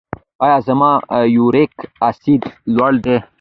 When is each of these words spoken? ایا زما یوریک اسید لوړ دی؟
ایا 0.43 0.57
زما 0.67 0.91
یوریک 1.35 1.73
اسید 2.07 2.41
لوړ 2.75 2.93
دی؟ 3.03 3.15